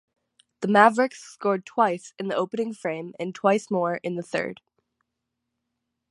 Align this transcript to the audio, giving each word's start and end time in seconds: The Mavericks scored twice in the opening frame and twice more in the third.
The 0.61 0.67
Mavericks 0.67 1.21
scored 1.21 1.63
twice 1.63 2.15
in 2.17 2.27
the 2.27 2.33
opening 2.35 2.73
frame 2.73 3.13
and 3.19 3.35
twice 3.35 3.69
more 3.69 3.97
in 3.97 4.15
the 4.15 4.23
third. 4.23 4.59